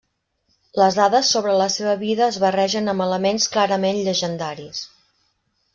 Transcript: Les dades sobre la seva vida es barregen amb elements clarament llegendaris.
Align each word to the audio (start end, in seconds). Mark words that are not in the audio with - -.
Les 0.81 0.95
dades 0.99 1.29
sobre 1.35 1.53
la 1.59 1.67
seva 1.75 1.93
vida 2.01 2.25
es 2.29 2.41
barregen 2.45 2.95
amb 2.95 3.07
elements 3.09 3.49
clarament 3.57 4.05
llegendaris. 4.09 4.83